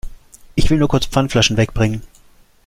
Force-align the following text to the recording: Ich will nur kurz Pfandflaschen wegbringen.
Ich 0.55 0.71
will 0.71 0.79
nur 0.79 0.87
kurz 0.87 1.05
Pfandflaschen 1.05 1.57
wegbringen. 1.57 2.01